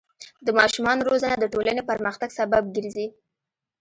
[0.45, 3.07] د ماشومانو روزنه د ټولنې پرمختګ سبب ګرځي.